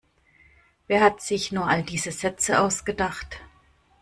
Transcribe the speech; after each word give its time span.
Wer 0.87 0.99
hat 1.01 1.21
sich 1.21 1.51
nur 1.51 1.67
all 1.67 1.83
diese 1.83 2.11
Sätze 2.11 2.59
ausgedacht? 2.59 3.39